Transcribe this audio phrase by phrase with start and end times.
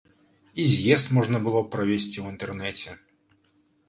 [0.61, 2.95] І з'езд можна было б правесці ў інтэрнэце.